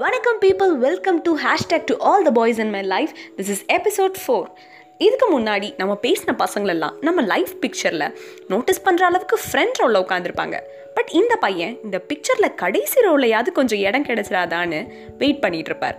[0.00, 4.14] வணக்கம் people welcome to hashtag to all the boys in my life this is episode
[4.26, 4.46] four
[4.98, 8.12] இதுக்கு முன்னாடி நம்ம பேசின பசங்களெல்லாம் நம்ம லைஃப் பிக்சரில்
[8.48, 10.58] நோட்டீஸ் பண்ணுற அளவுக்கு ஃப்ரெண்ட் ரோலில் உட்காந்துருப்பாங்க
[10.94, 14.80] பட் இந்த பையன் இந்த பிக்சரில் கடைசி ரோலையாவது கொஞ்சம் இடம் கிடைச்சிடாதான்னு
[15.18, 15.98] வெயிட் பண்ணிட்டு இருப்பார்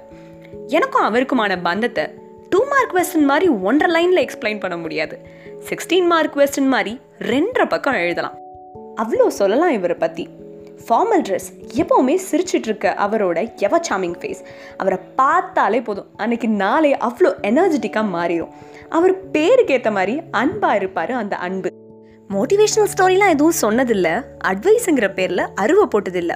[0.67, 2.05] எனக்கும் அவருக்குமான பந்தத்தை
[2.49, 5.17] டூ மார்க் கொஸ்டின் மாதிரி ஒன்றரை லைனில் எக்ஸ்பிளைன் பண்ண முடியாது.
[5.69, 8.37] சிக்ஸ்டீன் மார்க் கொஸ்டின் மாதிரி ரெண்டரை பக்கம் எழுதலாம்.
[9.01, 10.27] அவ்வளோ சொல்லலாம் இவரை பற்றி
[10.85, 11.47] ஃபார்மல் ட்ரெஸ்
[11.81, 14.41] எப்போவுமே சிரிச்சிட்ருக்க அவரோட எவ சாமிங் ஃபேஸ்
[14.77, 16.09] அவரை பார்த்தாலே போதும்.
[16.15, 18.53] அன்னைக்கு நாளே அவ்வளோ எனர்ஜெட்டிக்காக மாறிடும்
[18.97, 21.69] அவர் பேருக்கு ஏற்ற மாதிரி அன்பாக இருப்பார் அந்த அன்பு.
[22.29, 24.13] மோட்டிவேஷனல் ஸ்டோரிலாம் எதுவும் சொன்னதில்லை.
[24.51, 26.35] அட்வைஸுங்கிற பேரில் அருவை போட்டதில்லை.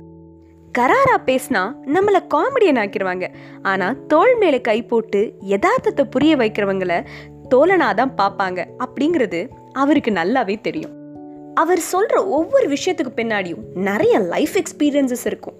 [0.77, 1.61] கராரா பேசினா
[1.95, 3.25] நம்மளை காமெடியன் ஆக்கிடுவாங்க
[3.71, 5.21] ஆனால் தோள் மேலே கை போட்டு
[5.53, 6.93] யதார்த்தத்தை புரிய வைக்கிறவங்கள
[7.53, 8.59] தோழனாக தான் பார்ப்பாங்க.
[8.85, 9.41] அப்படிங்கிறது
[9.73, 10.94] அவருக்கு நல்லாவே தெரியும்.
[11.55, 15.53] அவர் சொல்கிற ஒவ்வொரு விஷயத்துக்கு பின்னாடியும் நிறைய லைஃப் எக்ஸ்பீரியன்சஸ் இருக்கும்.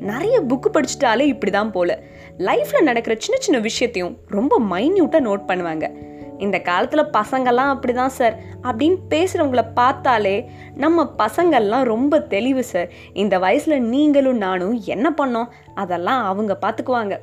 [0.00, 1.98] நிறைய புக்கு படிச்சுட்டாலே இப்படி தான் போல.
[2.38, 5.86] லைஃப்பில் நடக்கிற சின்ன சின்ன விஷயத்தையும் ரொம்ப மைன்யூட்டாக நோட் பண்ணுவாங்க.
[6.38, 13.38] இந்த காலத்தில் பசங்கள்லாம் அப்படி தான் சார் அப்படின்னு பேசுகிறவங்கள பார்த்தாலே நம்ம பசங்கள்லாம் ரொம்ப தெளிவு சார் இந்த
[13.38, 15.48] வயசில் நீங்களும் நானும் என்ன பண்ணோம்?
[15.74, 17.16] அதெல்லாம் அவங்க பார்த்துக்குவாங்க.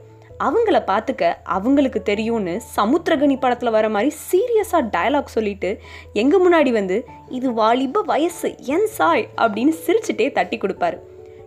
[0.46, 5.70] அவங்கள பார்த்துக்க அவங்களுக்கு தெரியும்னு சமுத்திரகனி படத்தில் வர மாதிரி சீரியஸாக டயலாக் சொல்லிட்டு
[6.14, 6.98] எங்கள் முன்னாடி வந்து
[7.30, 10.98] இது வாலிப வயசு என் சாய் அப்படின்னு சிரிச்சுட்டே தட்டி கொடுப்பாரு.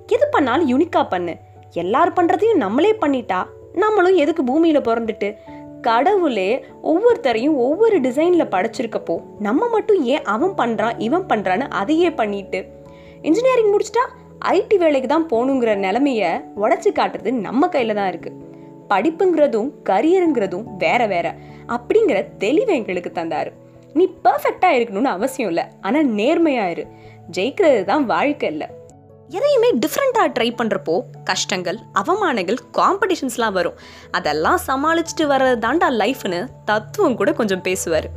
[0.06, 1.34] எது பண்ணாலும் யூனிக்காக பண்ணு.
[1.82, 3.40] எல்லார் பண்ணுறதையும் நம்மளே பண்ணிட்டா
[3.74, 5.28] நம்மளும் எதுக்கு பூமியில் பிறந்துட்டு?
[5.80, 6.50] கடவுளே
[6.82, 12.60] ஒவ்வொருத்தரையும் ஒவ்வொரு டிசைனில் படைச்சிருக்கப்போ நம்ம மட்டும் ஏன் அவன் பண்ணுறான் இவன் பண்ணுறான்னு அதையே பண்ணிட்டு
[13.22, 14.04] இன்ஜினியரிங் முடிச்சிட்டா
[14.52, 18.50] ஐடி வேலைக்கு தான் போகணுங்கிற நிலமையை உடச்சி காட்டுறது நம்ம கையில் தான் இருக்குது
[18.92, 21.28] படிப்புங்கிறதும் கரியருங்கிறதும் வேற வேற.
[21.76, 23.52] அப்படிங்கிற தெளிவை எங்களுக்கு தந்தாரு.
[23.98, 25.64] நீ பர்ஃபெக்டாக இருக்கணும்னு அவசியம் இல்லை.
[25.86, 26.84] ஆனால் நேர்மையாக இரு.
[27.36, 28.68] ஜெயிக்கிறது தான் வாழ்க்கை இல்லை.
[29.36, 30.94] எதையுமே டிஃப்ரெண்ட்டாக ட்ரை பண்ணுறப்போ
[31.28, 33.78] கஷ்டங்கள் அவமானங்கள் காம்படிஷன்ஸ்லாம் வரும்.
[34.18, 36.40] அதெல்லாம் சமாளிச்சுட்டு வர்றது தாண்டா லைஃப்னு
[36.70, 38.08] தத்துவம் கூட கொஞ்சம் பேசுவார்.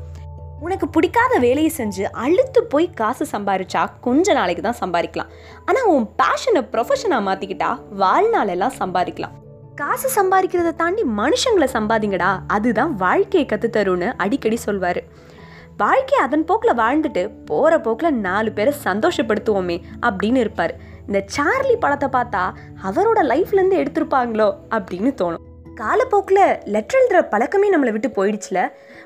[0.66, 5.31] உனக்கு பிடிக்காத வேலையை செஞ்சு அழுத்து போய் காசு சம்பாரிச்சா கொஞ்ச நாளைக்கு தான் சம்பாதிக்கலாம்.
[5.66, 7.72] ஆனால் உன் பேஷனை ப்ரொஃபஷனாக மாற்றிக்கிட்டா
[8.03, 9.35] வாழ்நாளெல்லாம் சம்பாதிக்கலாம்.
[9.79, 12.29] காசு சம்பாதிக்கிறத தாண்டி மனுஷங்களை சம்பாதிங்கடா.
[12.47, 14.99] அதுதான் வாழ்க்கையை கற்றுத்தருன்னு அடிக்கடி சொல்வார்.
[15.77, 20.73] வாழ்க்கையை அதன் போக்கில் வாழ்ந்துட்டு போகிற போக்கில் நாலு பேரை சந்தோஷப்படுத்துவோமே அப்படின்னு இருப்பார்.
[21.07, 22.43] இந்த சார்லி படத்தை பார்த்தா
[22.83, 25.43] அவரோட லைஃப்லேருந்து எடுத்திருப்பாங்களோ அப்படின்னு தோணும்.
[25.81, 26.43] காலப்போக்கில்
[26.75, 28.59] லெட்டர் எழுதுகிற பழக்கமே நம்மளை விட்டு போயிடுச்சுல.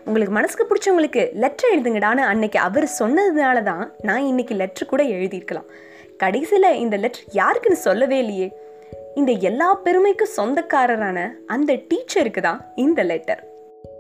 [0.06, 5.70] உங்களுக்கு மனசுக்கு பிடிச்சவங்களுக்கு லெட்டர் எழுதுங்கடான்னு அன்னைக்கு அவர் சொன்னதுனால தான் நான் இன்னைக்கு லெட்ரு கூட எழுதியிருக்கலாம்.
[6.18, 8.50] கடைசியில் இந்த லெட்டர் யாருக்குன்னு சொல்லவே இல்லையே.
[9.16, 13.48] இந்த எல்லா பெருமைக்கும் சொந்தக்காரரான அந்த டீச்சருக்கு தான் இந்த லெட்டர்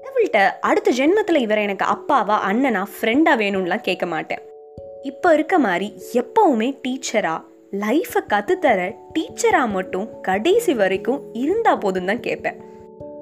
[0.03, 4.41] கடவுள்கிட்ட அடுத்த ஜென்மத்தில் இவரை எனக்கு அப்பாவா அண்ணனா ஃப்ரெண்டா வேணும்லாம் கேட்க மாட்டேன்.
[5.01, 12.59] இப்போ இருக்க மாதிரி எப்பவுமே டீச்சரா லைஃப்பை கற்றுத்தர டீச்சரா மட்டும் கடைசி வரைக்கும் இருந்தா போதும் தான் கேட்பேன்.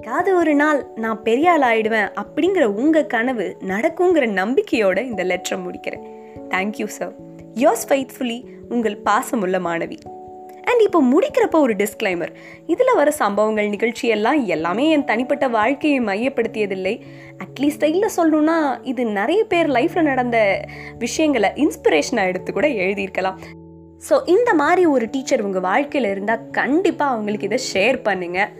[0.02, 6.04] காது ஒரு நாள் நான் பெரிய ஆள் ஆயிடுவேன் அப்படிங்கிற உங்கள் கனவு நடக்குங்கிற நம்பிக்கையோட இந்த லெட்டரை முடிக்கிறேன்.
[6.48, 7.12] தேங்க்யூ சார்
[7.54, 9.98] யோஸ் ஃபைத்ஃபுல்லி உங்கள் பாசமுள்ள மாணவி.
[10.68, 12.32] அண்ட் இப்போ முடிக்கிறப்ப ஒரு டிஸ்க்ளைமர்
[12.66, 16.94] இதில் வர சம்பவங்கள் நிகழ்ச்சி எல்லாம் எல்லாமே என் தனிப்பட்ட வாழ்க்கையை மையப்படுத்தியதில்லை.
[17.44, 20.38] அட்லீஸ்ட் ஸ்டைலில் சொல்லணும்னா இது நிறைய பேர் லைஃப்பில் நடந்த
[20.98, 23.38] விஷயங்களை இன்ஸ்பிரேஷனாக எடுத்து கூட எழுதியிருக்கலாம்.
[24.08, 28.50] ஸோ இந்த மாதிரி ஒரு டீச்சர் உங்கள் வாழ்க்கையில் இருந்தால் கண்டிப்பாக அவங்களுக்கு இதை ஷேர் பண்ணுங்கள்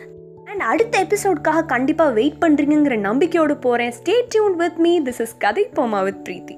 [0.50, 5.64] அண்ட் அடுத்த எபிசோட்காக கண்டிப்பாக வெயிட் பண்ணுறீங்கிற நம்பிக்கையோடு போகிறேன் stay tune with me this is கதை
[5.76, 6.56] போமா வித் பிரீத்தி